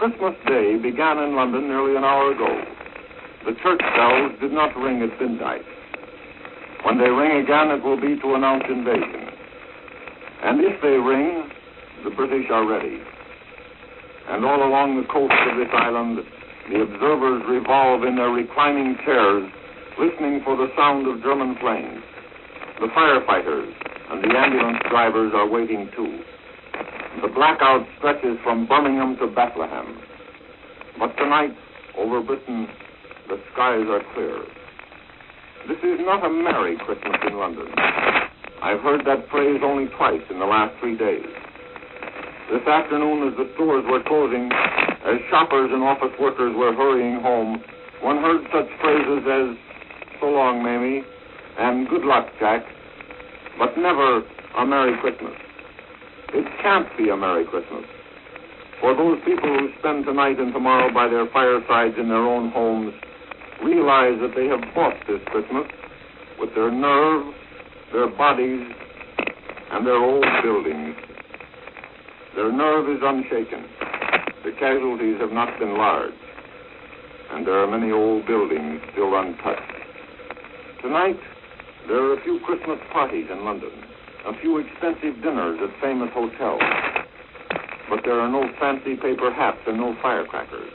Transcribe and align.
Christmas 0.00 0.32
Day 0.48 0.80
began 0.80 1.18
in 1.20 1.36
London 1.36 1.68
nearly 1.68 1.92
an 1.94 2.04
hour 2.04 2.32
ago. 2.32 2.48
The 3.44 3.52
church 3.60 3.84
bells 3.84 4.32
did 4.40 4.50
not 4.50 4.72
ring 4.72 5.04
at 5.04 5.12
midnight. 5.20 5.60
When 6.88 6.96
they 6.96 7.12
ring 7.12 7.44
again, 7.44 7.68
it 7.68 7.84
will 7.84 8.00
be 8.00 8.16
to 8.16 8.32
announce 8.32 8.64
invasion. 8.64 9.28
And 10.40 10.64
if 10.64 10.80
they 10.80 10.96
ring, 10.96 11.52
the 12.02 12.16
British 12.16 12.48
are 12.48 12.64
ready. 12.64 12.96
And 14.32 14.42
all 14.42 14.64
along 14.64 14.96
the 14.96 15.06
coast 15.12 15.36
of 15.36 15.60
this 15.60 15.68
island, 15.68 16.24
the 16.72 16.80
observers 16.80 17.44
revolve 17.44 18.00
in 18.04 18.16
their 18.16 18.32
reclining 18.32 18.96
chairs, 19.04 19.52
listening 20.00 20.40
for 20.48 20.56
the 20.56 20.72
sound 20.80 21.12
of 21.12 21.20
German 21.20 21.60
planes. 21.60 22.00
The 22.80 22.88
firefighters 22.96 23.68
and 24.08 24.24
the 24.24 24.32
ambulance 24.32 24.80
drivers 24.88 25.32
are 25.36 25.46
waiting 25.46 25.90
too. 25.94 26.24
The 27.18 27.28
blackout 27.28 27.86
stretches 27.98 28.38
from 28.44 28.66
Birmingham 28.68 29.16
to 29.18 29.26
Bethlehem. 29.26 29.98
But 30.96 31.16
tonight, 31.18 31.50
over 31.98 32.22
Britain, 32.22 32.68
the 33.28 33.36
skies 33.52 33.84
are 33.90 34.00
clear. 34.14 34.38
This 35.66 35.78
is 35.82 35.98
not 36.06 36.24
a 36.24 36.30
merry 36.30 36.78
Christmas 36.78 37.18
in 37.26 37.36
London. 37.36 37.66
I've 38.62 38.80
heard 38.80 39.02
that 39.06 39.28
phrase 39.28 39.60
only 39.64 39.90
twice 39.98 40.22
in 40.30 40.38
the 40.38 40.46
last 40.46 40.78
three 40.78 40.96
days. 40.96 41.26
This 42.52 42.62
afternoon, 42.66 43.26
as 43.26 43.36
the 43.36 43.50
stores 43.54 43.84
were 43.90 44.02
closing, 44.06 44.48
as 45.04 45.18
shoppers 45.30 45.70
and 45.74 45.82
office 45.82 46.14
workers 46.20 46.54
were 46.56 46.72
hurrying 46.72 47.20
home, 47.20 47.60
one 48.02 48.18
heard 48.18 48.46
such 48.54 48.70
phrases 48.80 49.26
as, 49.26 49.58
so 50.20 50.26
long, 50.26 50.62
Mamie, 50.62 51.02
and 51.58 51.88
good 51.88 52.04
luck, 52.04 52.28
Jack, 52.38 52.62
but 53.58 53.76
never 53.76 54.22
a 54.56 54.64
Merry 54.64 54.96
Christmas. 55.00 55.34
It 56.32 56.46
can't 56.62 56.86
be 56.96 57.10
a 57.10 57.16
Merry 57.16 57.44
Christmas. 57.44 57.82
For 58.80 58.94
those 58.94 59.18
people 59.26 59.50
who 59.50 59.68
spend 59.80 60.06
tonight 60.06 60.38
and 60.38 60.52
tomorrow 60.52 60.94
by 60.94 61.08
their 61.08 61.26
firesides 61.26 61.98
in 61.98 62.06
their 62.06 62.22
own 62.22 62.50
homes 62.50 62.94
realize 63.64 64.14
that 64.22 64.38
they 64.38 64.46
have 64.46 64.62
bought 64.72 64.94
this 65.08 65.18
Christmas 65.26 65.66
with 66.38 66.54
their 66.54 66.70
nerve, 66.70 67.34
their 67.92 68.06
bodies, 68.06 68.62
and 69.72 69.84
their 69.84 69.98
old 69.98 70.24
buildings. 70.42 70.94
Their 72.36 72.52
nerve 72.52 72.88
is 72.88 73.02
unshaken. 73.02 73.66
The 74.44 74.52
casualties 74.52 75.18
have 75.18 75.32
not 75.32 75.58
been 75.58 75.76
large. 75.76 76.14
And 77.32 77.44
there 77.44 77.58
are 77.58 77.66
many 77.66 77.90
old 77.90 78.24
buildings 78.26 78.80
still 78.92 79.18
untouched. 79.18 79.74
Tonight, 80.80 81.18
there 81.88 81.98
are 81.98 82.14
a 82.14 82.22
few 82.22 82.38
Christmas 82.46 82.78
parties 82.92 83.26
in 83.30 83.44
London 83.44 83.70
a 84.26 84.38
few 84.40 84.58
expensive 84.58 85.22
dinners 85.22 85.58
at 85.62 85.80
famous 85.80 86.10
hotels. 86.12 86.62
But 87.88 88.00
there 88.04 88.20
are 88.20 88.28
no 88.28 88.48
fancy 88.60 88.96
paper 88.96 89.32
hats 89.32 89.58
and 89.66 89.78
no 89.78 89.96
firecrackers. 90.02 90.72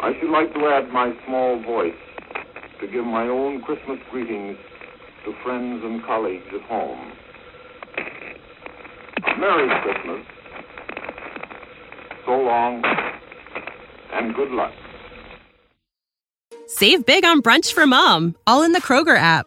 I 0.00 0.12
should 0.18 0.30
like 0.30 0.54
to 0.54 0.66
add 0.66 0.92
my 0.92 1.12
small 1.26 1.60
voice 1.62 1.92
to 2.80 2.86
give 2.86 3.04
my 3.04 3.26
own 3.26 3.62
Christmas 3.62 3.98
greetings 4.10 4.56
to 5.24 5.34
friends 5.42 5.82
and 5.84 6.04
colleagues 6.04 6.46
at 6.54 6.62
home. 6.62 7.12
Merry 9.38 9.68
Christmas. 9.82 10.24
So 12.24 12.32
long, 12.32 12.82
and 14.12 14.34
good 14.34 14.50
luck. 14.50 14.72
Save 16.66 17.04
big 17.06 17.24
on 17.24 17.42
brunch 17.42 17.72
for 17.72 17.86
mom, 17.86 18.36
all 18.46 18.62
in 18.62 18.72
the 18.72 18.80
Kroger 18.80 19.16
app. 19.16 19.46